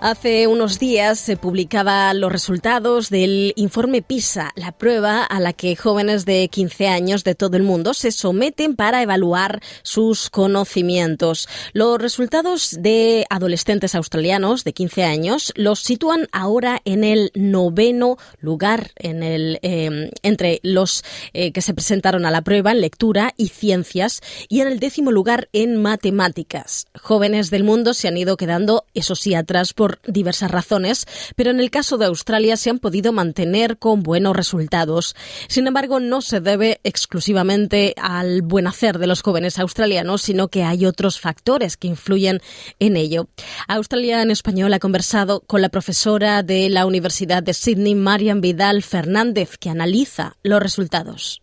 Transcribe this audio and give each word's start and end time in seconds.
Hace 0.00 0.46
unos 0.46 0.78
días 0.78 1.18
se 1.18 1.36
publicaban 1.36 2.20
los 2.20 2.30
resultados 2.30 3.10
del 3.10 3.52
informe 3.56 4.00
PISA, 4.00 4.52
la 4.54 4.70
prueba 4.70 5.24
a 5.24 5.40
la 5.40 5.52
que 5.52 5.74
jóvenes 5.74 6.24
de 6.24 6.48
15 6.48 6.86
años 6.86 7.24
de 7.24 7.34
todo 7.34 7.56
el 7.56 7.64
mundo 7.64 7.94
se 7.94 8.12
someten 8.12 8.76
para 8.76 9.02
evaluar 9.02 9.60
sus 9.82 10.30
conocimientos. 10.30 11.48
Los 11.72 12.00
resultados 12.00 12.76
de 12.78 13.26
adolescentes 13.28 13.96
australianos 13.96 14.62
de 14.62 14.72
15 14.72 15.02
años 15.02 15.52
los 15.56 15.80
sitúan 15.80 16.28
ahora 16.30 16.80
en 16.84 17.02
el 17.02 17.32
noveno 17.34 18.18
lugar 18.40 18.92
em, 18.94 20.10
entre 20.22 20.60
los 20.62 21.02
eh, 21.32 21.50
que 21.50 21.60
se 21.60 21.74
presentaron 21.74 22.24
a 22.24 22.30
la 22.30 22.42
prueba 22.42 22.70
en 22.70 22.82
lectura 22.82 23.34
y 23.36 23.48
ciencias 23.48 24.20
y 24.48 24.60
en 24.60 24.68
el 24.68 24.78
décimo 24.78 25.10
lugar 25.10 25.48
en 25.52 25.74
matemáticas. 25.74 26.86
Jóvenes 27.02 27.50
del 27.50 27.64
mundo 27.64 27.94
se 27.94 28.06
han 28.06 28.16
ido 28.16 28.36
quedando, 28.36 28.84
eso 28.94 29.16
sí, 29.16 29.34
atrás 29.34 29.74
por 29.74 29.87
diversas 30.06 30.50
razones, 30.50 31.06
pero 31.36 31.50
en 31.50 31.60
el 31.60 31.70
caso 31.70 31.98
de 31.98 32.06
Australia 32.06 32.56
se 32.56 32.70
han 32.70 32.78
podido 32.78 33.12
mantener 33.12 33.78
con 33.78 34.02
buenos 34.02 34.36
resultados. 34.36 35.14
Sin 35.48 35.66
embargo, 35.66 36.00
no 36.00 36.20
se 36.20 36.40
debe 36.40 36.80
exclusivamente 36.84 37.94
al 37.96 38.42
buen 38.42 38.66
hacer 38.66 38.98
de 38.98 39.06
los 39.06 39.22
jóvenes 39.22 39.58
australianos, 39.58 40.22
sino 40.22 40.48
que 40.48 40.64
hay 40.64 40.86
otros 40.86 41.20
factores 41.20 41.76
que 41.76 41.88
influyen 41.88 42.40
en 42.78 42.96
ello. 42.96 43.28
Australia 43.66 44.22
en 44.22 44.30
español 44.30 44.72
ha 44.74 44.78
conversado 44.78 45.40
con 45.40 45.62
la 45.62 45.68
profesora 45.68 46.42
de 46.42 46.68
la 46.68 46.86
Universidad 46.86 47.42
de 47.42 47.54
Sydney, 47.54 47.94
Marian 47.94 48.40
Vidal 48.40 48.82
Fernández, 48.82 49.56
que 49.58 49.70
analiza 49.70 50.36
los 50.42 50.62
resultados. 50.62 51.40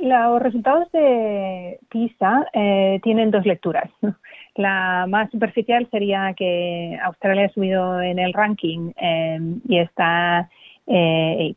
Los 0.00 0.40
resultados 0.40 0.90
de 0.92 1.78
PISA 1.90 2.46
eh, 2.54 3.00
tienen 3.02 3.30
dos 3.30 3.44
lecturas. 3.44 3.90
La 4.56 5.06
más 5.08 5.30
superficial 5.30 5.86
sería 5.90 6.32
que 6.34 6.98
Australia 7.02 7.46
ha 7.46 7.52
subido 7.52 8.00
en 8.00 8.18
el 8.18 8.32
ranking 8.32 8.92
em, 8.96 9.60
y 9.68 9.78
está, 9.78 10.48
eh, 10.86 11.54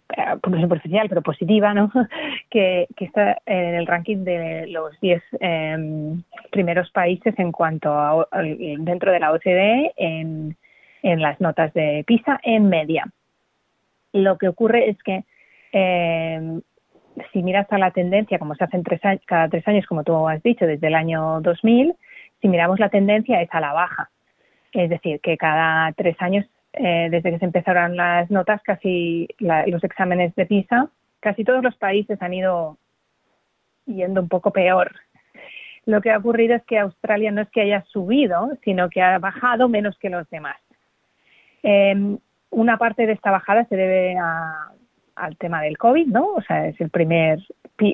no 0.47 0.61
superficial, 0.61 1.08
pero 1.08 1.21
positiva, 1.21 1.73
¿no? 1.73 1.91
que, 2.49 2.88
está 2.99 3.38
en 3.45 3.75
el 3.75 3.88
ranking 3.88 4.25
de 4.25 4.67
los 4.67 4.99
10 4.99 5.23
em, 5.39 6.23
primeros 6.52 6.91
países 6.91 7.33
en 7.39 7.52
cuanto 7.52 7.91
a 7.94 8.27
dentro 8.41 9.11
de 9.11 9.19
la 9.19 9.31
OCDE 9.31 9.94
en, 9.95 10.58
en 11.02 11.21
las 11.21 11.39
notas 11.39 11.73
de 11.73 12.03
PISA 12.05 12.39
en 12.44 12.67
media. 12.67 13.05
Lo 14.11 14.38
que 14.38 14.49
ocurre 14.49 14.89
es 14.89 15.02
que 15.02 15.23
em, 15.71 16.61
si 17.31 17.44
miras 17.44 17.72
a 17.72 17.78
la 17.78 17.92
tendencia, 17.92 18.39
como 18.39 18.56
se 18.56 18.64
hace 18.64 18.81
tres 18.83 19.02
cada 19.25 19.50
tres 19.50 19.67
años, 19.67 19.86
como 19.86 20.03
tú 20.03 20.28
has 20.28 20.42
dicho, 20.44 20.66
desde 20.66 20.88
el 20.88 20.95
año 20.95 21.42
2000, 21.42 21.95
si 22.42 22.47
miramos 22.47 22.80
la 22.80 22.89
tendencia 22.89 23.42
es 23.42 23.50
a 23.52 23.59
la 23.59 23.73
baja. 23.73 24.09
Es 24.72 24.89
decir, 24.89 25.20
que 25.22 25.38
cada 25.38 25.92
tres 25.94 26.16
años, 26.20 26.45
eh, 26.73 27.08
desde 27.11 27.31
que 27.31 27.39
se 27.39 27.45
empezaron 27.45 27.95
las 27.95 28.30
notas, 28.31 28.61
casi 28.64 29.28
los 29.39 29.83
exámenes 29.83 30.33
de 30.36 30.45
PISA, 30.45 30.89
casi 31.20 31.43
todos 31.43 31.64
los 31.64 31.76
países 31.76 32.21
han 32.21 32.33
ido 32.33 32.77
yendo 33.86 34.21
un 34.21 34.30
poco 34.30 34.52
peor. 34.52 34.92
Lo 35.86 36.02
que 36.02 36.11
ha 36.11 36.17
ocurrido 36.17 36.55
es 36.55 36.64
que 36.64 36.80
Australia 36.80 37.32
no 37.32 37.42
es 37.42 37.49
que 37.49 37.61
haya 37.61 37.83
subido, 37.83 38.52
sino 38.64 38.89
que 38.89 39.02
ha 39.02 39.20
bajado 39.20 39.67
menos 39.70 39.98
que 39.99 40.10
los 40.10 40.30
demás. 40.30 40.58
Em, 41.61 42.17
una 42.49 42.77
parte 42.77 43.05
de 43.05 43.14
esta 43.14 43.32
bajada 43.32 43.66
se 43.66 43.76
debe 43.76 44.16
al 45.15 45.37
tema 45.37 45.61
del 45.61 45.77
COVID, 45.77 46.07
¿no? 46.07 46.27
O 46.35 46.41
sea, 46.41 46.67
es 46.67 46.79
el 46.81 46.89
primer, 46.89 47.39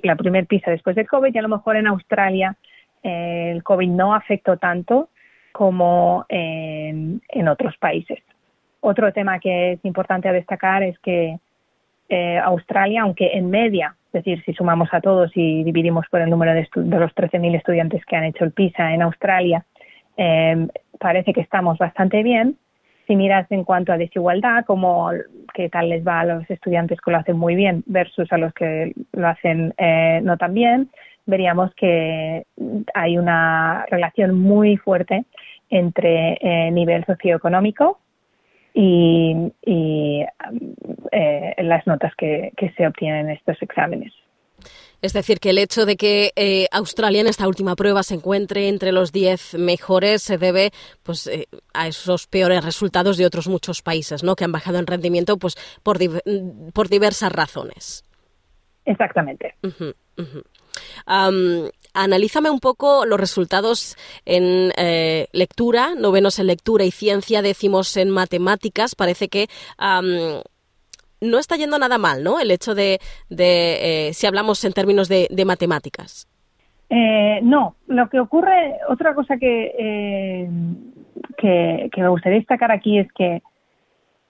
la 0.03 0.15
primer 0.15 0.47
PISA 0.47 0.71
después 0.71 0.95
del 0.95 1.07
COVID 1.07 1.33
y 1.33 1.37
a 1.37 1.41
lo 1.41 1.49
mejor 1.49 1.75
en 1.75 1.87
Australia 1.87 2.55
el 3.03 3.63
COVID 3.63 3.87
no 3.87 4.13
afectó 4.13 4.57
tanto 4.57 5.09
como 5.51 6.25
en, 6.29 7.21
otros 7.47 7.75
países. 7.77 8.19
Otro 8.81 9.11
tema 9.11 9.39
que 9.39 9.73
es 9.73 9.85
importante 9.85 10.31
destacar 10.31 10.83
es 10.83 10.97
que 10.99 11.39
eh, 12.07 12.37
Australia, 12.37 13.01
aunque 13.01 13.31
en 13.33 13.49
media, 13.49 13.95
es 14.07 14.23
decir, 14.23 14.43
si 14.43 14.53
sumamos 14.53 14.89
a 14.93 15.01
todos 15.01 15.31
y 15.35 15.63
dividimos 15.63 16.05
por 16.09 16.21
el 16.21 16.29
número 16.29 16.53
de, 16.53 16.67
los 16.75 17.13
13.000 17.13 17.55
estudiantes 17.55 18.05
que 18.05 18.15
han 18.15 18.23
hecho 18.23 18.43
el 18.43 18.51
PISA 18.51 18.93
en 18.93 19.01
Australia, 19.01 19.65
eh, 20.17 20.67
parece 20.99 21.33
que 21.33 21.41
estamos 21.41 21.77
bastante 21.77 22.23
bien. 22.23 22.57
Si 23.09 23.15
miras 23.15 23.51
en 23.51 23.63
cuanto 23.63 23.91
a 23.91 23.97
desigualdad, 23.97 24.65
como 24.65 25.09
qué 25.55 25.67
tal 25.67 25.89
les 25.89 26.05
va 26.05 26.19
a 26.19 26.25
los 26.25 26.47
estudiantes 26.47 27.01
que 27.01 27.09
lo 27.09 27.17
hacen 27.17 27.39
muy 27.39 27.55
bien 27.55 27.83
versus 27.87 28.31
a 28.31 28.37
los 28.37 28.53
que 28.53 28.93
lo 29.13 29.27
hacen 29.27 29.73
eh, 29.79 30.19
no 30.21 30.37
tan 30.37 30.53
bien, 30.53 30.91
veríamos 31.25 31.73
que 31.73 32.45
hay 32.93 33.17
una 33.17 33.83
relación 33.89 34.39
muy 34.39 34.77
fuerte 34.77 35.25
entre 35.71 36.37
eh, 36.39 36.69
nivel 36.69 37.03
socioeconómico 37.05 37.99
y, 38.75 39.53
eh, 39.65 40.27
las 41.57 41.87
notas 41.87 42.13
que, 42.15 42.51
se 42.77 42.85
obtienen 42.85 43.25
en 43.25 43.37
estos 43.37 43.59
exámenes. 43.63 44.13
Es 45.01 45.13
decir, 45.13 45.39
que 45.39 45.51
el 45.51 45.57
hecho 45.57 45.85
de 45.85 45.95
que 45.95 46.31
eh, 46.35 46.67
Australia 46.71 47.21
en 47.21 47.27
esta 47.27 47.47
última 47.47 47.75
prueba 47.75 48.03
se 48.03 48.15
encuentre 48.15 48.67
entre 48.67 48.91
los 48.91 49.11
10 49.11 49.55
mejores 49.55 50.21
se 50.21 50.37
debe 50.37 50.71
pues, 51.03 51.29
a 51.73 51.87
esos 51.87 52.27
peores 52.27 52.63
resultados 52.63 53.17
de 53.17 53.25
otros 53.25 53.47
muchos 53.47 53.81
países, 53.81 54.23
¿no? 54.23 54.35
Que 54.35 54.43
han 54.43 54.51
bajado 54.51 54.77
en 54.79 54.87
rendimiento 54.87 55.37
pues, 55.37 55.55
por, 55.83 55.99
por 56.73 56.89
diversas 56.89 57.31
razones. 57.31 58.03
Exactamente. 58.85 59.55
analízame 61.93 62.49
un 62.49 62.59
poco 62.59 63.05
los 63.05 63.19
resultados 63.19 63.95
en 64.25 64.71
eh, 64.77 65.27
lectura, 65.31 65.93
novenos 65.95 66.39
en 66.39 66.47
lectura 66.47 66.85
y 66.85 66.91
ciencia, 66.91 67.41
décimos 67.41 67.95
en 67.97 68.09
matemáticas. 68.09 68.95
Parece 68.95 69.29
que 69.29 69.47
no 71.21 71.37
está 71.37 71.55
yendo 71.55 71.79
nada 71.79 71.97
mal, 71.97 72.23
¿no? 72.23 72.39
El 72.39 72.51
hecho 72.51 72.75
de, 72.75 72.99
eh, 73.29 74.11
si 74.13 74.27
hablamos 74.27 74.63
en 74.63 74.73
términos 74.73 75.09
de, 75.09 75.27
matemáticas. 75.45 76.27
Eh, 76.89 77.39
no, 77.43 77.75
lo 77.87 78.09
que 78.09 78.19
ocurre, 78.19 78.77
otra 78.87 79.13
cosa 79.13 79.37
que, 79.37 80.47
que, 81.37 81.89
que 81.91 82.01
me 82.01 82.09
gustaría 82.09 82.39
destacar 82.39 82.71
aquí 82.71 82.99
es 82.99 83.11
que 83.13 83.41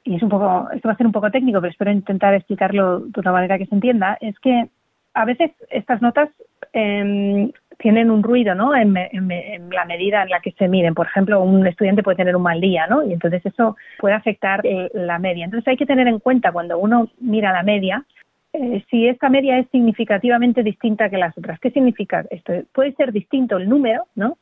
y 0.03 0.15
es 0.15 0.23
un 0.23 0.29
poco, 0.29 0.69
esto 0.73 0.87
va 0.87 0.93
a 0.93 0.97
ser 0.97 1.05
un 1.05 1.11
poco 1.11 1.29
técnico, 1.29 1.59
pero 1.59 1.71
espero 1.71 1.91
intentar 1.91 2.33
explicarlo 2.33 3.01
de 3.01 3.19
una 3.19 3.31
manera 3.31 3.57
que 3.57 3.65
se 3.67 3.75
entienda, 3.75 4.17
es 4.21 4.37
que 4.39 4.69
a 5.13 5.25
veces 5.25 5.51
estas 5.69 6.01
notas 6.01 6.29
eh, 6.73 7.51
tienen 7.79 8.11
un 8.11 8.21
ruido, 8.21 8.53
¿no? 8.55 8.75
En, 8.75 8.93
la 8.93 9.85
medida 9.85 10.23
en 10.23 10.29
la 10.29 10.41
que 10.41 10.51
se 10.51 10.67
miden. 10.67 10.93
Por 10.93 11.07
ejemplo, 11.07 11.41
un 11.41 11.65
estudiante 11.65 12.03
puede 12.03 12.17
tener 12.17 12.35
un 12.35 12.43
mal 12.43 12.59
día, 12.59 12.85
¿no? 12.87 13.03
Y 13.05 13.13
entonces 13.13 13.43
eso 13.45 13.77
puede 13.99 14.15
afectar 14.15 14.61
eh, 14.65 14.89
la 14.93 15.17
media. 15.17 15.45
Entonces 15.45 15.67
hay 15.67 15.77
que 15.77 15.85
tener 15.85 16.07
en 16.07 16.19
cuenta 16.19 16.51
cuando 16.51 16.77
uno 16.77 17.09
mira 17.21 17.53
la 17.53 17.63
media, 17.63 18.03
eh, 18.51 18.83
si 18.89 19.07
esta 19.07 19.29
media 19.29 19.57
es 19.59 19.67
significativamente 19.71 20.61
distinta 20.61 21.09
que 21.09 21.17
las 21.17 21.37
otras. 21.37 21.57
¿Qué 21.61 21.71
significa 21.71 22.25
esto? 22.29 22.53
Puede 22.73 22.93
ser 22.93 23.13
distinto 23.13 23.55
el 23.55 23.69
número, 23.69 24.05
¿no? 24.13 24.37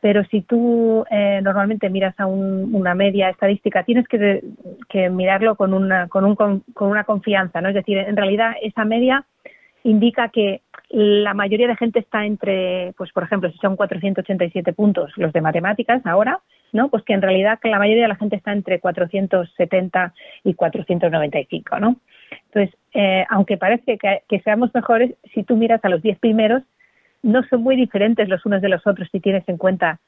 Pero 0.00 0.24
si 0.24 0.42
tú 0.42 1.04
eh, 1.10 1.40
normalmente 1.42 1.88
miras 1.88 2.18
a 2.18 2.26
una 2.26 2.94
media 2.94 3.30
estadística, 3.30 3.84
tienes 3.84 4.06
que, 4.08 4.42
que 4.88 5.08
mirarlo 5.10 5.54
con 5.54 5.72
una, 5.72 6.08
con, 6.08 6.24
un, 6.24 6.34
con 6.34 6.90
una 6.90 7.04
confianza, 7.04 7.60
¿no? 7.60 7.68
Es 7.68 7.74
decir, 7.76 7.98
en 7.98 8.16
realidad 8.16 8.52
esa 8.60 8.84
media 8.84 9.24
indica 9.84 10.28
que 10.30 10.60
la 10.94 11.34
mayoría 11.34 11.66
de 11.66 11.74
gente 11.74 11.98
está 11.98 12.24
entre, 12.24 12.94
pues 12.96 13.10
por 13.10 13.24
ejemplo, 13.24 13.50
si 13.50 13.58
son 13.58 13.74
487 13.74 14.72
puntos 14.74 15.10
los 15.16 15.32
de 15.32 15.40
matemáticas 15.40 16.00
ahora, 16.06 16.38
¿no? 16.70 16.88
Pues 16.88 17.02
que 17.02 17.14
en 17.14 17.22
realidad 17.22 17.58
la 17.64 17.80
mayoría 17.80 18.04
de 18.04 18.10
la 18.10 18.14
gente 18.14 18.36
está 18.36 18.52
entre 18.52 18.78
470 18.78 20.14
y 20.44 20.54
495, 20.54 21.80
¿no? 21.80 21.96
Entonces, 22.46 22.78
eh, 22.92 23.24
aunque 23.28 23.56
parece 23.56 23.98
que, 23.98 24.40
seamos 24.44 24.72
mejores, 24.72 25.16
si 25.34 25.42
tú 25.42 25.56
miras 25.56 25.84
a 25.84 25.88
los 25.88 26.00
10 26.00 26.16
primeros, 26.20 26.62
no 27.24 27.42
son 27.42 27.64
muy 27.64 27.74
diferentes 27.74 28.28
los 28.28 28.46
unos 28.46 28.62
de 28.62 28.68
los 28.68 28.86
otros 28.86 29.08
si 29.10 29.18
tienes 29.18 29.42
en 29.48 29.56
cuenta 29.56 29.98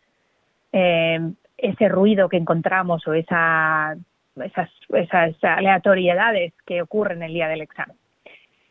eh, 0.73 1.19
ese 1.59 1.89
ruido 1.89 2.29
que 2.29 2.37
encontramos 2.37 3.05
o 3.09 3.13
esa, 3.13 3.97
esas, 4.37 4.71
esas 4.91 5.35
aleatoriedades 5.43 6.53
que 6.65 6.81
ocurren 6.81 7.25
el 7.25 7.35
día 7.35 7.49
del 7.49 7.63
examen. 7.63 7.97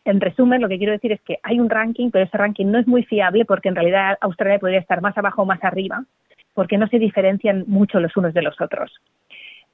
En 0.06 0.22
resumen, 0.22 0.62
lo 0.62 0.70
que 0.70 0.78
quiero 0.78 0.94
decir 0.94 1.12
es 1.12 1.22
que 1.22 1.40
hay 1.42 1.60
un 1.60 1.70
ranking, 1.70 2.12
pero 2.12 2.26
ese 2.26 2.38
ranking 2.38 2.68
no 2.68 2.78
es 2.78 2.88
muy 2.88 3.04
fiable 3.04 3.44
porque 3.44 3.70
en 3.70 3.76
realidad 3.76 4.18
Australia 4.22 4.60
podría 4.60 4.80
estar 4.80 5.02
más 5.02 5.18
abajo 5.18 5.42
o 5.42 5.46
más 5.46 5.64
arriba, 5.64 6.06
porque 6.54 6.78
no 6.78 6.88
se 6.88 7.00
diferencian 7.00 7.66
mucho 7.68 8.00
los 8.00 8.16
unos 8.16 8.34
de 8.34 8.44
los 8.44 8.62
otros. 8.62 8.94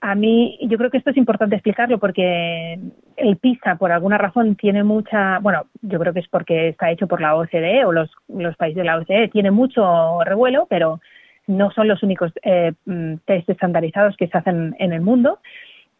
a 0.04 0.16
mí 0.16 0.57
yo 0.63 0.78
creo 0.78 0.89
que 0.89 0.98
esto 0.98 1.12
es 1.12 1.18
importante 1.18 1.56
explicarlo 1.56 2.00
porque 2.00 2.80
el 3.18 3.38
PISA 3.38 3.75
por 3.75 3.92
alguna 3.92 4.18
razón 4.18 4.56
tiene 4.56 4.83
mucha, 4.83 5.38
bueno, 5.39 5.66
yo 5.81 6.00
creo 6.00 6.13
que 6.13 6.22
es 6.22 6.28
porque 6.30 6.69
está 6.69 6.89
hecho 6.89 7.07
por 7.07 7.22
la 7.22 7.36
OCDE 7.36 7.86
o 7.86 7.92
los, 7.92 8.10
países 8.57 8.77
de 8.77 8.84
la 8.86 8.98
OCDE, 8.98 9.27
tiene 9.27 9.51
mucho 9.51 10.24
revuelo, 10.24 10.66
pero 10.69 11.01
no 11.45 11.72
son 11.72 11.88
los 11.88 12.01
únicos 12.04 12.31
eh, 12.42 12.72
mm, 12.86 13.16
test 13.25 13.50
estandarizados 13.50 14.16
que 14.18 14.27
se 14.27 14.38
hacen 14.38 14.75
en 14.80 14.94
el 14.94 15.01
mundo 15.01 15.39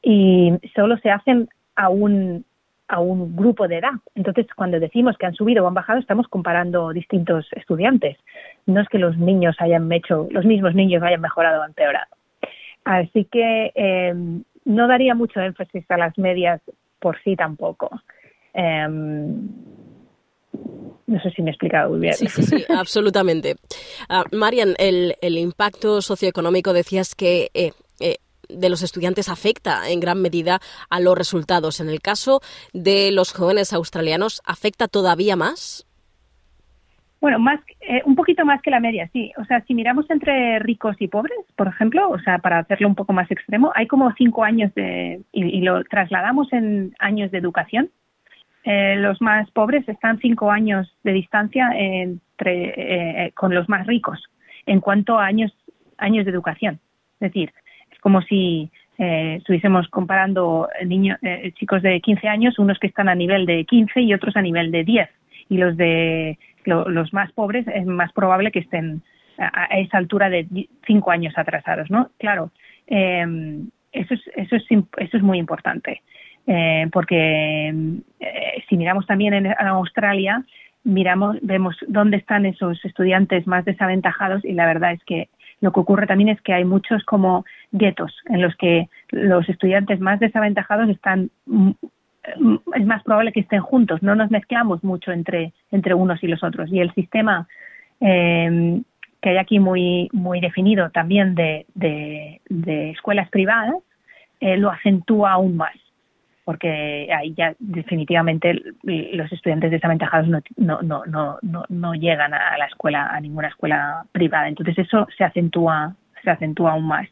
y 0.02 0.54
solo 0.74 0.98
se 0.98 1.12
hacen 1.12 1.50
a 1.76 1.90
un, 1.90 2.46
a 2.92 3.00
un 3.00 3.36
grupo 3.38 3.70
de 3.70 3.78
edad. 3.78 3.94
Entonces, 4.16 4.48
cuando 4.54 4.80
decimos 4.80 5.18
que 5.18 5.26
han 5.26 5.34
subido 5.34 5.64
o 5.64 5.68
han 5.68 5.74
bajado, 5.74 6.00
estamos 6.00 6.28
comparando 6.28 6.92
distintos 6.92 7.48
estudiantes. 7.54 8.18
No 8.66 8.82
es 8.82 8.90
que 8.90 9.00
los 9.00 9.18
niños 9.18 9.56
hayan 9.60 9.90
hecho, 9.92 10.28
los 10.30 10.44
mismos 10.44 10.76
niños 10.76 11.02
hayan 11.02 11.22
mejorado 11.22 11.62
o 11.62 11.66
empeorado. 11.66 12.14
Así 12.84 13.26
que 13.32 13.72
eh, 13.76 14.14
no 14.66 14.88
daría 14.88 15.16
mucho 15.16 15.40
énfasis 15.40 15.90
a 15.90 15.98
las 15.98 16.18
medias 16.18 16.62
por 17.00 17.18
sí 17.24 17.38
tampoco. 17.38 17.90
Em, 18.54 19.48
no 21.08 21.22
sé 21.22 21.32
si 21.32 21.42
me 21.42 21.52
he 21.52 21.54
explicado 21.54 21.94
bien. 21.98 22.14
Sí, 22.14 22.28
sí, 22.28 22.44
sí, 22.44 22.66
absolutamente. 22.70 23.56
Uh, 24.10 24.36
Marian, 24.36 24.76
el, 24.78 25.16
el, 25.22 25.38
impacto 25.38 26.02
socioeconómico 26.02 26.74
decías 26.74 27.16
que 27.16 27.52
eh, 27.54 27.72
eh, 28.02 28.18
de 28.58 28.70
los 28.70 28.84
estudiantes 28.84 29.30
afecta 29.30 29.90
en 29.90 30.00
gran 30.00 30.22
medida 30.22 30.60
a 30.90 31.00
los 31.00 31.18
resultados. 31.18 31.80
En 31.80 31.90
el 31.90 32.02
caso 32.02 32.42
de 32.74 33.12
los 33.12 33.34
jóvenes 33.34 33.74
australianos, 33.74 34.42
¿afecta 34.46 34.88
todavía 34.88 35.36
más? 35.36 35.86
Bueno, 37.22 37.38
más, 37.38 37.60
eh, 37.82 38.02
un 38.06 38.16
poquito 38.16 38.44
más 38.46 38.64
que 38.64 38.72
la 38.72 38.80
media, 38.80 39.08
sí. 39.14 39.32
O 39.38 39.46
sea, 39.46 39.62
si 39.66 39.76
miramos 39.76 40.10
entre 40.10 40.58
ricos 40.58 40.96
y 41.00 41.08
pobres, 41.08 41.38
por 41.56 41.68
ejemplo, 41.68 42.10
o 42.10 42.20
sea, 42.20 42.40
para 42.40 42.58
hacerlo 42.58 42.88
un 42.88 42.96
poco 42.96 43.14
más 43.14 43.30
extremo, 43.30 43.72
hay 43.76 43.86
como 43.86 44.12
cinco 44.14 44.44
años 44.44 44.74
de, 44.74 45.22
y, 45.32 45.62
lo 45.62 45.84
trasladamos 45.84 46.52
en 46.52 46.96
años 46.98 47.30
de 47.30 47.38
educación. 47.38 47.92
Eh, 48.64 48.96
los 48.98 49.22
más 49.22 49.50
pobres 49.52 49.88
están 49.88 50.18
cinco 50.20 50.50
años 50.50 50.92
de 51.04 51.14
distancia 51.14 51.70
entre, 51.76 53.26
eh, 53.26 53.32
con 53.34 53.54
los 53.54 53.70
más 53.70 53.86
ricos 53.86 54.20
en 54.66 54.80
cuanto 54.80 55.20
a 55.20 55.26
años, 55.26 55.52
años 56.00 56.26
de 56.26 56.32
educación. 56.32 56.80
Es 57.20 57.32
decir, 57.32 57.54
como 58.02 58.22
si 58.24 58.70
estuviésemos 58.98 59.88
comparando 59.88 60.68
niños, 60.86 61.18
chicos 61.56 61.82
de 61.82 62.02
15 62.02 62.28
años, 62.28 62.60
unos 62.60 62.78
que 62.78 62.86
están 62.86 63.10
a 63.10 63.16
nivel 63.16 63.48
de 63.48 63.66
15 63.66 64.02
y 64.02 64.14
otros 64.14 64.36
a 64.36 64.42
nivel 64.44 64.72
de 64.72 64.84
10. 64.84 65.10
Y 65.50 65.58
los 65.58 65.76
de 65.76 66.38
los 66.66 67.14
más 67.14 67.32
pobres 67.32 67.66
es 67.68 67.86
más 67.86 68.12
probable 68.14 68.52
que 68.52 68.60
estén 68.60 69.02
a, 69.38 69.66
esa 69.80 69.98
altura 69.98 70.30
de 70.30 70.48
cinco 70.86 71.12
años 71.12 71.34
atrasados, 71.38 71.90
¿no? 71.90 72.10
Claro, 72.18 72.52
eh, 72.88 73.26
eso, 73.92 74.14
es, 74.14 74.22
eso, 74.36 74.56
es, 74.56 74.64
eso 74.70 75.18
es 75.18 75.24
muy 75.24 75.38
importante, 75.38 76.02
eh, 76.48 76.88
porque 76.92 77.74
eh, 78.20 78.64
si 78.70 78.78
miramos 78.78 79.06
también 79.08 79.34
en, 79.34 79.48
Australia, 79.48 80.44
miramos, 80.84 81.38
vemos 81.42 81.76
dónde 81.88 82.18
están 82.18 82.46
esos 82.46 82.84
estudiantes 82.86 83.48
más 83.48 83.66
desaventajados 83.66 84.44
y 84.46 84.54
la 84.54 84.66
verdad 84.66 84.94
es 84.94 85.04
que 85.06 85.30
lo 85.62 85.72
que 85.72 85.80
ocurre 85.80 86.08
también 86.08 86.30
es 86.30 86.42
que 86.42 86.54
hay 86.54 86.66
muchos 86.66 87.04
como 87.06 87.46
guetos 87.72 88.14
en 88.26 88.42
los 88.42 88.56
que 88.56 88.90
los 89.10 89.48
estudiantes 89.48 90.00
más 90.00 90.20
desaventajados 90.20 90.90
están 90.90 91.30
es 92.76 92.86
más 92.86 93.04
probable 93.04 93.32
que 93.32 93.40
estén 93.40 93.62
juntos, 93.62 94.04
no 94.04 94.14
nos 94.14 94.30
mezclamos 94.30 94.84
mucho 94.84 95.12
entre, 95.12 95.54
entre 95.72 95.96
unos 95.96 96.24
y 96.24 96.28
los 96.28 96.44
otros. 96.44 96.72
Y 96.72 96.80
el 96.80 96.94
sistema 96.94 97.48
eh, 98.00 98.82
que 99.22 99.30
hay 99.30 99.38
aquí 99.38 99.60
muy, 99.60 100.10
muy 100.12 100.40
definido 100.42 100.90
también 100.90 101.36
de, 101.36 101.66
de, 101.74 102.90
escuelas 102.92 103.30
privadas 103.30 103.76
eh, 104.40 104.58
lo 104.58 104.72
acentúa 104.72 105.34
aún 105.34 105.56
más, 105.56 105.76
porque 106.44 107.08
ahí 107.16 107.34
ya 107.36 107.54
definitivamente 107.60 108.54
los 108.84 109.32
estudiantes 109.32 109.72
desaventajados 109.72 110.28
no, 110.28 110.42
no, 110.58 111.06
no, 111.06 111.38
no, 111.42 111.64
no 111.70 111.94
llegan 111.94 112.34
a 112.34 112.58
la 112.58 112.66
escuela, 112.66 113.08
a 113.08 113.20
ninguna 113.20 113.50
escuela 113.50 114.06
privada. 114.12 114.48
Entonces 114.48 114.78
eso 114.80 115.08
se 115.18 115.24
acentúa, 115.24 115.96
se 116.24 116.30
acentúa 116.30 116.72
aún 116.72 116.88
más. 116.88 117.08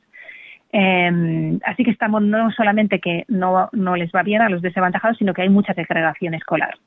Eh, 0.72 1.58
así 1.66 1.84
que 1.84 1.92
estamos 1.92 2.22
no 2.22 2.52
solamente 2.52 3.00
que 3.00 3.26
no, 3.28 3.70
no 3.72 3.96
les 3.96 4.12
va 4.12 4.24
bien 4.24 4.42
a 4.42 4.50
los 4.50 4.62
desaventajados, 4.62 5.18
sino 5.18 5.34
que 5.34 5.42
hay 5.42 5.50
mucha 5.50 5.74
segregación 5.74 6.34
escolar. 6.34 6.78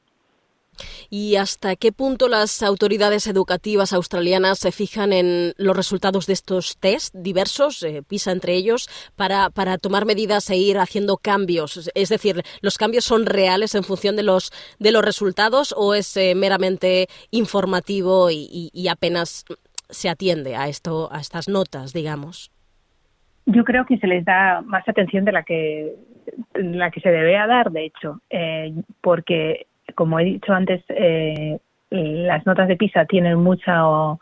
¿Y 1.11 1.37
hasta 1.37 1.77
qué 1.77 1.93
punto 1.93 2.29
las 2.29 2.63
autoridades 2.63 3.27
educativas 3.27 3.93
australianas 3.93 4.59
se 4.59 4.73
fijan 4.73 5.13
en 5.13 5.53
los 5.57 5.77
resultados 5.77 6.27
de 6.27 6.33
estos 6.33 6.79
test 6.79 7.15
diversos, 7.15 7.83
eh, 7.83 8.03
PISA 8.07 8.33
entre 8.33 8.55
ellos, 8.55 8.89
para, 9.17 9.51
para, 9.51 9.79
tomar 9.79 10.07
medidas 10.07 10.49
e 10.51 10.57
ir 10.57 10.79
haciendo 10.79 11.17
cambios? 11.17 11.91
Es 11.95 12.09
decir, 12.09 12.43
¿los 12.63 12.79
cambios 12.79 13.05
son 13.05 13.27
reales 13.27 13.75
en 13.75 13.85
función 13.85 14.17
de 14.17 14.23
los, 14.23 14.51
de 14.79 14.93
los 14.93 15.05
resultados 15.05 15.75
o 15.77 15.95
es 15.95 16.17
eh, 16.17 16.35
meramente 16.35 17.07
informativo 17.31 18.31
y, 18.31 18.71
apenas 18.91 19.45
se 19.89 20.09
atiende 20.09 20.57
a, 20.57 20.69
esto, 20.69 21.09
a 21.13 21.21
estas 21.21 21.49
notas, 21.49 21.93
digamos? 21.93 22.51
Yo 23.47 23.65
creo 23.65 23.87
que 23.87 23.97
se 23.99 24.07
les 24.07 24.25
da 24.25 24.61
más 24.63 24.87
atención 24.89 25.25
de 25.25 25.33
la 25.33 25.43
que, 25.43 25.95
la 26.55 26.91
que 26.91 27.01
se 27.01 27.11
debe 27.11 27.33
dar, 27.33 27.71
de 27.71 27.87
hecho, 27.87 28.21
eh, 28.31 28.73
porque, 29.01 29.67
como 29.94 30.19
he 30.19 30.25
dicho 30.25 30.53
antes, 30.53 30.83
eh, 30.89 31.59
las 31.91 32.47
notas 32.47 32.69
de 32.69 32.77
PISA 32.77 33.05
tienen 33.05 33.39
mucho 33.39 34.21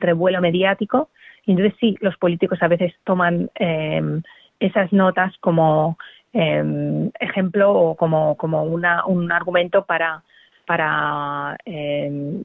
revuelo 0.00 0.40
mediático 0.40 1.10
y 1.46 1.52
entonces 1.52 1.74
sí, 1.78 1.96
los 2.00 2.16
políticos 2.16 2.58
a 2.62 2.68
veces 2.68 2.92
toman 3.04 3.50
em, 3.54 4.22
esas 4.58 4.92
notas 4.92 5.36
como 5.38 5.96
em, 6.32 7.10
ejemplo 7.20 7.72
o 7.72 7.94
como, 7.94 8.36
como 8.36 8.64
una, 8.64 9.06
un 9.06 9.30
argumento 9.30 9.84
para, 9.84 10.22
para 10.66 11.56
em, 11.64 12.42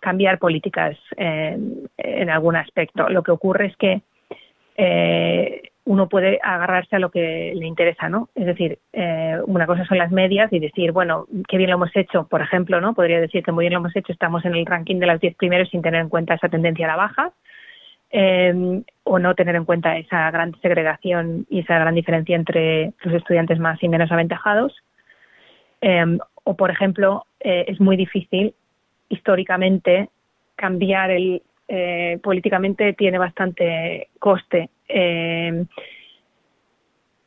cambiar 0.00 0.38
políticas 0.38 0.96
en 1.16 2.30
algún 2.30 2.56
aspecto. 2.56 3.08
Lo 3.08 3.22
que 3.22 3.30
ocurre 3.30 3.66
es 3.66 3.76
que 3.76 4.02
eh, 4.76 5.70
uno 5.86 6.08
puede 6.08 6.40
agarrarse 6.42 6.96
a 6.96 6.98
lo 6.98 7.10
que 7.10 7.52
le 7.54 7.66
interesa, 7.66 8.08
¿no? 8.08 8.28
Es 8.34 8.46
decir, 8.46 8.78
eh, 8.92 9.38
una 9.46 9.66
cosa 9.66 9.84
son 9.84 9.98
las 9.98 10.10
medias 10.10 10.52
y 10.52 10.58
decir, 10.58 10.92
bueno, 10.92 11.26
qué 11.46 11.58
bien 11.58 11.70
lo 11.70 11.76
hemos 11.76 11.94
hecho, 11.94 12.26
por 12.26 12.40
ejemplo, 12.40 12.80
¿no? 12.80 12.94
Podría 12.94 13.20
decir 13.20 13.42
que 13.42 13.52
muy 13.52 13.64
bien 13.64 13.74
lo 13.74 13.80
hemos 13.80 13.94
hecho, 13.94 14.12
estamos 14.12 14.44
en 14.44 14.54
el 14.54 14.64
ranking 14.64 14.98
de 14.98 15.06
las 15.06 15.20
10 15.20 15.36
primeros 15.36 15.68
sin 15.68 15.82
tener 15.82 16.00
en 16.00 16.08
cuenta 16.08 16.34
esa 16.34 16.48
tendencia 16.48 16.86
a 16.86 16.88
la 16.88 16.96
baja, 16.96 17.32
eh, 18.10 18.82
o 19.02 19.18
no 19.18 19.34
tener 19.34 19.56
en 19.56 19.64
cuenta 19.64 19.98
esa 19.98 20.30
gran 20.30 20.58
segregación 20.62 21.46
y 21.50 21.60
esa 21.60 21.78
gran 21.78 21.94
diferencia 21.94 22.36
entre 22.36 22.92
los 23.02 23.14
estudiantes 23.14 23.58
más 23.58 23.82
y 23.82 23.88
menos 23.88 24.10
aventajados. 24.10 24.74
o, 26.44 26.56
por 26.56 26.70
ejemplo, 26.70 27.26
es 27.40 27.78
muy 27.80 27.96
difícil 27.96 28.54
históricamente 29.08 30.08
cambiar 30.56 31.10
el 31.10 31.42
eh, 31.66 32.18
políticamente 32.22 32.92
tiene 32.92 33.16
bastante 33.16 34.08
coste 34.18 34.68
eh, 34.88 35.64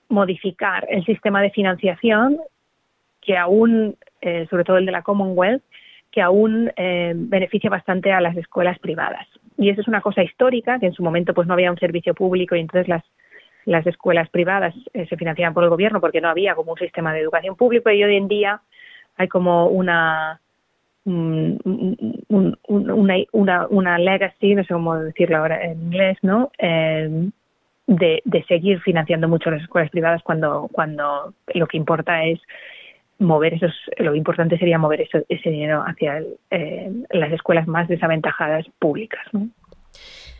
modificar 0.09 0.85
el 0.89 1.03
sistema 1.05 1.41
de 1.41 1.51
financiación 1.51 2.39
que 3.21 3.37
aún, 3.37 3.97
eh, 4.21 4.47
sobre 4.49 4.63
todo 4.63 4.77
el 4.77 4.85
de 4.85 4.91
la 4.91 5.01
Commonwealth, 5.01 5.63
que 6.11 6.21
aún 6.21 6.71
beneficia 6.75 7.69
bastante 7.69 8.11
a 8.11 8.21
las 8.21 8.35
escuelas 8.37 8.79
privadas. 8.79 9.27
Y 9.57 9.69
eso 9.69 9.81
es 9.81 9.87
una 9.87 10.01
cosa 10.01 10.23
histórica, 10.23 10.79
que 10.79 10.87
en 10.87 10.93
su 10.93 11.03
momento 11.03 11.33
pues 11.33 11.47
no 11.47 11.53
había 11.53 11.69
un 11.69 11.77
servicio 11.77 12.15
público 12.15 12.55
y 12.55 12.61
entonces 12.61 12.87
las, 12.87 13.03
las 13.65 13.85
escuelas 13.85 14.29
privadas 14.29 14.73
se 14.93 15.17
financiaban 15.17 15.53
por 15.53 15.63
el 15.63 15.69
gobierno 15.69 15.99
porque 15.99 16.21
no 16.21 16.29
había 16.29 16.55
como 16.55 16.71
un 16.71 16.77
sistema 16.79 17.13
de 17.13 17.19
educación 17.19 17.55
público 17.55 17.91
y 17.91 18.03
hoy 18.03 18.15
en 18.15 18.27
día 18.29 18.61
hay 19.17 19.27
como 19.27 19.67
una 19.67 20.39
una, 21.07 22.57
una, 23.31 23.67
una 23.67 23.97
legacy, 23.97 24.55
no 24.55 24.63
sé 24.63 24.73
cómo 24.73 24.97
decirlo 24.97 25.37
ahora 25.37 25.63
en 25.63 25.81
inglés, 25.83 26.17
¿no? 26.21 26.51
Eh, 26.57 27.29
de, 27.87 28.21
de, 28.25 28.43
seguir 28.43 28.81
financiando 28.81 29.27
mucho 29.27 29.49
las 29.49 29.61
escuelas 29.61 29.89
privadas 29.89 30.21
cuando, 30.23 30.69
cuando 30.71 31.33
lo 31.53 31.67
que 31.67 31.77
importa 31.77 32.25
es 32.25 32.39
mover 33.19 33.55
esos, 33.55 33.73
lo 33.97 34.13
importante 34.13 34.57
sería 34.57 34.77
mover 34.77 35.01
eso, 35.01 35.19
ese 35.29 35.49
dinero 35.49 35.83
hacia 35.85 36.21
eh, 36.51 36.91
las 37.09 37.31
escuelas 37.31 37.67
más 37.67 37.87
desaventajadas 37.87 38.65
públicas, 38.79 39.25
¿no? 39.31 39.49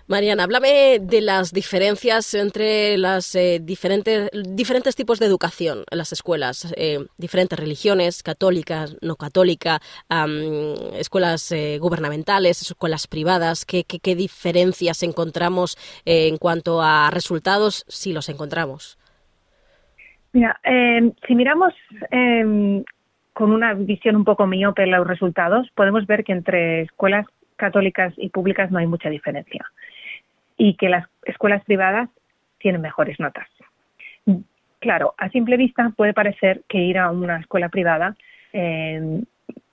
Mariana, 0.10 0.46
háblame 0.46 1.00
de 1.02 1.20
las 1.20 1.52
diferencias 1.52 2.34
entre 2.34 2.98
las 2.98 3.36
eh, 3.36 3.60
diferentes, 3.62 4.30
diferentes 4.56 4.96
tipos 4.96 5.20
de 5.20 5.26
educación 5.26 5.84
en 5.92 5.98
las 5.98 6.14
escuelas, 6.14 6.74
eh, 6.78 7.00
diferentes 7.18 7.60
religiones, 7.60 8.24
católicas, 8.24 8.96
no 9.02 9.18
católica, 9.18 9.82
escuelas 10.98 11.52
eh, 11.52 11.78
gubernamentales, 11.80 12.62
escuelas 12.62 13.08
privadas. 13.08 13.66
¿Qué, 13.66 13.84
qué, 13.84 14.16
diferencias 14.16 15.04
encontramos 15.04 15.76
en 16.06 16.38
cuanto 16.38 16.82
a 16.82 17.10
resultados, 17.12 17.84
si 17.90 18.14
los 18.14 18.30
encontramos? 18.30 18.98
Mira, 20.32 20.58
em, 20.64 21.12
si 21.28 21.36
miramos 21.36 21.74
em, 22.12 22.82
con 23.34 23.52
una 23.52 23.74
visión 23.74 24.16
un 24.16 24.24
poco 24.24 24.48
miope 24.48 24.88
los 24.88 25.06
resultados, 25.06 25.68
podemos 25.76 26.08
ver 26.08 26.24
que 26.24 26.32
entre 26.32 26.84
escuelas 26.84 27.26
católicas 27.58 28.14
y 28.16 28.30
públicas 28.30 28.72
no 28.72 28.80
hay 28.80 28.88
mucha 28.88 29.10
diferencia 29.10 29.66
y 30.58 30.76
que 30.76 30.90
las 30.90 31.08
escuelas 31.26 31.64
privadas 31.64 32.10
tienen 32.58 32.82
mejores 32.82 33.20
notas. 33.20 33.48
claro, 34.80 35.14
a 35.18 35.30
simple 35.30 35.58
vista 35.58 35.92
puede 35.96 36.14
parecer 36.14 36.64
que 36.68 36.80
ir 36.80 36.98
a 36.98 37.12
una 37.12 37.40
escuela 37.40 37.70
privada 37.70 38.16
eh, 38.54 39.22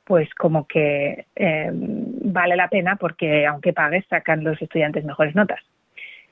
pues 0.05 0.33
como 0.35 0.67
que 0.67 1.26
eh, 1.35 1.71
vale 1.73 2.57
la 2.57 2.69
pena 2.69 2.97
porque 2.97 3.47
aunque 3.47 3.73
pagues 3.73 4.05
sacan 4.09 4.45
los 4.45 4.61
estudiantes 4.61 5.05
mejores 5.05 5.35
notas. 5.35 5.61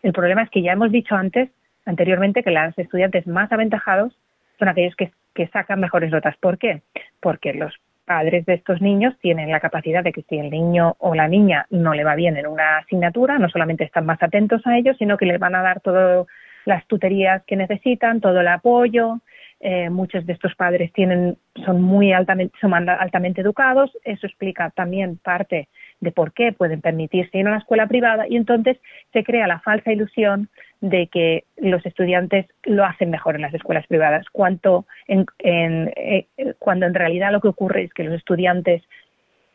El 0.03 0.13
problema 0.13 0.43
es 0.43 0.51
que 0.51 0.63
ya 0.63 0.73
hemos 0.73 0.93
dicho 0.93 1.15
antes, 1.15 1.51
anteriormente, 1.87 2.43
que 2.43 2.51
los 2.51 2.79
estudiantes 2.79 3.27
más 3.27 3.51
aventajados 3.51 4.17
son 4.59 4.69
aquellos 4.69 4.95
que, 4.97 5.13
que 5.35 5.47
sacan 5.49 5.81
mejores 5.81 6.11
notas. 6.11 6.37
¿Por 6.39 6.59
qué? 6.59 6.83
Porque 7.21 7.55
los 7.55 7.73
padres 8.05 8.45
de 8.47 8.55
estos 8.55 8.81
niños 8.81 9.15
tienen 9.21 9.51
la 9.51 9.61
capacidad 9.61 10.03
de 10.03 10.13
que 10.13 10.23
si 10.23 10.39
el 10.39 10.51
niño 10.51 10.97
o 10.99 11.15
la 11.15 11.29
niña 11.29 11.67
no 11.71 11.95
le 11.95 12.05
va 12.05 12.15
bien 12.15 12.37
en 12.37 12.47
una 12.47 12.79
asignatura, 12.79 13.39
no 13.39 13.49
solamente 13.49 13.85
están 13.85 14.07
más 14.07 14.23
atentos 14.23 14.67
a 14.67 14.77
ellos, 14.77 14.97
sino 14.99 15.17
que 15.17 15.27
les 15.27 15.39
van 15.39 15.55
a 15.55 15.63
dar 15.63 15.81
todas 15.81 16.27
las 16.65 16.87
tuterías 16.87 17.43
que 17.47 17.57
necesitan, 17.57 18.21
todo 18.21 18.41
el 18.41 18.49
apoyo, 18.49 19.21
eh, 19.61 19.91
muchos 19.91 20.27
de 20.27 20.33
estos 20.33 20.55
padres 20.57 20.93
tienen, 20.93 21.39
son 21.65 21.81
muy 21.81 22.13
altamente, 22.13 22.57
altamente 22.63 23.41
educados. 23.41 23.97
Eso 24.05 24.27
explica 24.27 24.71
también 24.71 25.19
parte 25.19 25.69
de 26.03 26.11
por 26.11 26.33
qué 26.33 26.53
pueden 26.53 26.81
permitirse 26.81 27.39
ir 27.39 27.47
a 27.47 27.51
una 27.51 27.59
escuela 27.59 27.87
privada 27.87 28.27
y 28.29 28.37
entonces 28.37 28.77
se 29.13 29.23
crea 29.23 29.47
la 29.47 29.61
falsa 29.61 29.93
ilusión 29.93 30.49
de 30.81 31.07
que 31.07 31.45
los 31.57 31.87
estudiantes 31.87 32.47
lo 32.65 32.85
hacen 32.85 33.09
mejor 33.09 33.37
en 33.37 33.43
las 33.43 33.55
escuelas 33.55 33.87
privadas, 33.87 34.27
cuanto 34.33 34.85
en, 35.07 35.27
eh, 35.39 36.27
cuando 36.59 36.87
en 36.87 36.95
realidad 36.95 37.31
lo 37.31 37.41
que 37.41 37.49
ocurre 37.49 37.85
es 37.85 37.95
que 37.95 38.03
los 38.03 38.15
estudiantes 38.15 38.83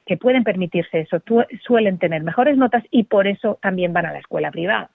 que 0.06 0.16
pueden 0.16 0.46
permitirse 0.46 1.02
eso 1.02 1.22
suelen 1.64 1.98
tener 1.98 2.24
mejores 2.24 2.56
notas 2.56 2.84
y 2.92 3.04
por 3.04 3.28
eso 3.28 3.60
también 3.62 3.92
van 3.92 4.06
a 4.06 4.14
la 4.14 4.20
escuela 4.20 4.50
privada. 4.50 4.90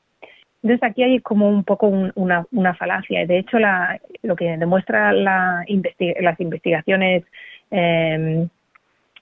Entonces 0.63 0.83
aquí 0.89 1.03
hay 1.03 1.21
como 1.21 1.51
un 1.51 1.65
poco 1.65 1.89
una, 1.89 2.47
una, 2.51 2.75
falacia. 2.75 3.27
De 3.27 3.39
hecho, 3.39 3.59
la, 3.59 4.01
lo 4.23 4.37
que 4.37 4.57
demuestra 4.57 5.13
la 5.13 5.67
las 5.99 6.41
investigaciones 6.41 7.25
em, 7.71 8.49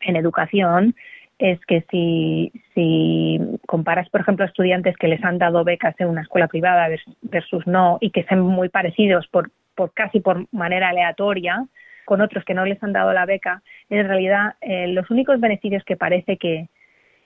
en 0.03 0.17
educación 0.17 0.95
es 1.41 1.59
que 1.67 1.85
si, 1.91 2.53
si 2.75 3.41
comparas, 3.67 4.09
por 4.11 4.21
ejemplo, 4.21 4.45
estudiantes 4.45 4.97
que 4.97 5.09
les 5.09 5.25
han 5.25 5.39
dado 5.39 5.65
becas 5.65 5.95
en 5.99 6.09
una 6.09 6.21
escuela 6.21 6.49
privada 6.49 6.89
versus 7.23 7.67
no 7.67 7.99
y 8.01 8.11
que 8.11 8.25
sean 8.25 8.41
muy 8.41 8.69
parecidos 8.69 9.27
por, 9.29 9.51
por 9.75 9.93
casi 9.93 10.21
por 10.21 10.47
manera 10.53 10.91
aleatoria 10.91 11.67
con 12.05 12.21
otros 12.21 12.45
que 12.45 12.55
no 12.55 12.65
les 12.65 12.83
han 12.83 12.93
dado 12.93 13.13
la 13.13 13.25
beca, 13.25 13.63
en 13.89 14.07
realidad 14.07 14.55
eh, 14.61 14.89
los 14.89 15.09
únicos 15.11 15.41
beneficios 15.41 15.85
que 15.85 15.97
parece 15.97 16.37
que, 16.37 16.69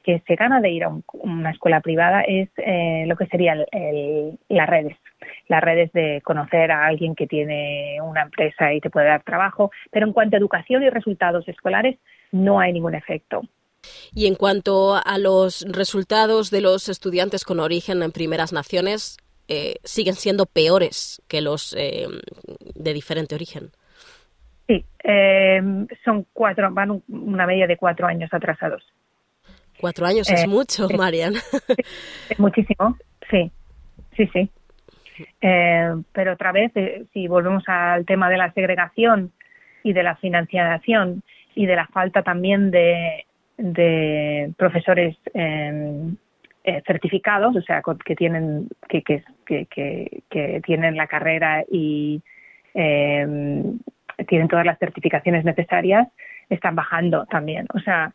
se 0.04 0.34
gana 0.34 0.60
de 0.60 0.68
ir 0.68 0.84
a 0.84 0.90
una 1.14 1.50
escuela 1.50 1.80
privada 1.80 2.20
es 2.20 2.50
eh, 2.58 3.04
lo 3.06 3.16
que 3.16 3.24
serían 3.24 3.64
las 4.50 4.68
redes. 4.68 4.98
Las 5.48 5.64
redes 5.64 5.90
de 5.94 6.20
conocer 6.22 6.70
a 6.70 6.84
alguien 6.84 7.14
que 7.14 7.26
tiene 7.26 7.98
una 8.02 8.20
empresa 8.20 8.74
y 8.74 8.82
te 8.82 8.90
puede 8.90 9.06
dar 9.06 9.22
trabajo, 9.22 9.70
pero 9.90 10.06
en 10.06 10.12
cuanto 10.12 10.36
a 10.36 10.38
educación 10.38 10.82
y 10.82 10.90
resultados 10.90 11.48
escolares 11.48 11.96
no 12.32 12.60
hay 12.60 12.74
ningún 12.74 12.94
efecto. 12.94 13.44
Y 14.14 14.26
en 14.26 14.34
cuanto 14.34 14.94
a 14.94 15.18
los 15.18 15.64
resultados 15.68 16.50
de 16.50 16.60
los 16.60 16.88
estudiantes 16.88 17.44
con 17.44 17.60
origen 17.60 18.02
en 18.02 18.12
primeras 18.12 18.52
naciones, 18.52 19.18
eh, 19.46 19.74
siguen 19.84 20.14
siendo 20.14 20.46
peores 20.46 21.20
que 21.28 21.42
los 21.42 21.74
eh, 21.78 22.06
de 22.74 22.92
diferente 22.94 23.34
origen. 23.34 23.72
Sí, 24.66 24.86
son 26.02 26.26
cuatro, 26.32 26.72
van 26.72 27.02
una 27.08 27.46
media 27.46 27.66
de 27.66 27.76
cuatro 27.76 28.06
años 28.06 28.32
atrasados. 28.32 28.82
Cuatro 29.78 30.06
años 30.06 30.30
es 30.30 30.44
eh, 30.44 30.46
mucho, 30.46 30.88
Marian. 30.88 31.34
Es 32.30 32.38
muchísimo, 32.38 32.96
sí, 33.30 33.50
sí, 34.16 34.26
sí. 34.32 34.50
Pero 35.40 36.32
otra 36.32 36.52
vez, 36.52 36.72
si 37.12 37.28
volvemos 37.28 37.64
al 37.66 38.06
tema 38.06 38.30
de 38.30 38.38
la 38.38 38.50
segregación 38.54 39.32
y 39.82 39.92
de 39.92 40.02
la 40.02 40.16
financiación 40.16 41.22
y 41.54 41.66
de 41.66 41.76
la 41.76 41.86
falta 41.88 42.22
también 42.22 42.70
de, 42.70 43.26
de 43.56 44.52
profesores 44.56 45.16
em, 45.32 46.16
certificados, 46.86 47.54
o 47.56 47.62
sea, 47.62 47.82
que 48.04 48.16
tienen 48.16 48.68
que, 48.88 49.02
que, 49.02 50.62
tienen 50.64 50.96
la 50.96 51.06
carrera 51.06 51.64
y 51.70 52.22
em, 52.72 53.78
tienen 54.28 54.48
todas 54.48 54.64
las 54.64 54.78
certificaciones 54.78 55.44
necesarias, 55.44 56.08
están 56.48 56.74
bajando 56.74 57.26
también. 57.26 57.66
O 57.74 57.80
sea, 57.80 58.12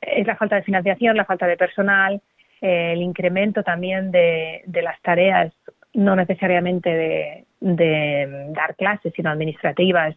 es 0.00 0.26
la 0.26 0.36
falta 0.36 0.56
de 0.56 0.62
financiación, 0.62 1.16
la 1.16 1.24
falta 1.24 1.46
de 1.46 1.56
personal, 1.56 2.20
eh, 2.60 2.92
el 2.92 3.02
incremento 3.02 3.62
también 3.62 4.10
de, 4.10 4.62
las 4.66 5.00
tareas, 5.02 5.52
no 5.94 6.16
necesariamente 6.16 7.44
de, 7.60 8.44
dar 8.50 8.76
clases, 8.76 9.12
sino 9.14 9.30
administrativas 9.30 10.14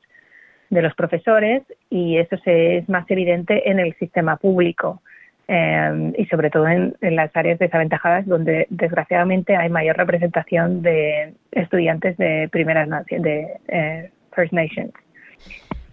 de 0.71 0.81
los 0.81 0.95
profesores, 0.95 1.61
y 1.89 2.17
eso 2.17 2.37
se, 2.43 2.77
es 2.77 2.89
más 2.89 3.05
evidente 3.11 3.69
en 3.69 3.79
el 3.79 3.93
sistema 3.99 4.37
público. 4.37 5.01
Eh, 5.47 6.13
y 6.17 6.25
sobre 6.27 6.49
todo 6.49 6.65
en, 6.67 6.95
las 7.01 7.35
áreas 7.35 7.59
desaventajadas 7.59 8.25
donde 8.25 8.67
desgraciadamente 8.69 9.57
hay 9.57 9.69
mayor 9.69 9.97
representación 9.97 10.81
de 10.81 11.33
estudiantes 11.51 12.15
de 12.17 12.47
primeras 12.49 12.87
de 13.09 13.47
eh, 13.67 14.11
First 14.33 14.53
Nations. 14.53 14.93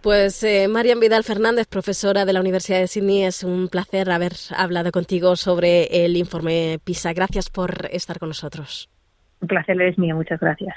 Pues 0.00 0.44
eh, 0.44 0.68
Marian 0.68 1.00
Vidal 1.00 1.24
Fernández, 1.24 1.66
profesora 1.66 2.24
de 2.24 2.32
la 2.32 2.40
Universidad 2.40 2.78
de 2.78 2.86
Sydney, 2.86 3.24
es 3.24 3.42
un 3.42 3.68
placer 3.68 4.10
haber 4.10 4.32
hablado 4.56 4.92
contigo 4.92 5.34
sobre 5.34 6.04
el 6.04 6.16
informe 6.16 6.78
PISA. 6.84 7.12
Gracias 7.12 7.50
por 7.50 7.88
estar 7.90 8.20
con 8.20 8.28
nosotros. 8.28 8.88
Un 9.40 9.48
placer 9.48 9.80
es 9.82 9.98
mío, 9.98 10.14
muchas 10.14 10.38
gracias. 10.38 10.76